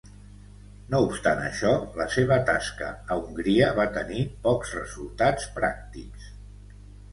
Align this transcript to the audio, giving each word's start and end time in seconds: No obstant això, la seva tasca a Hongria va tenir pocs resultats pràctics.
No 0.93 1.01
obstant 1.07 1.41
això, 1.49 1.73
la 2.01 2.07
seva 2.15 2.39
tasca 2.47 2.89
a 2.93 3.19
Hongria 3.27 3.69
va 3.81 3.87
tenir 3.99 4.27
pocs 4.49 4.75
resultats 4.81 5.49
pràctics. 5.61 6.29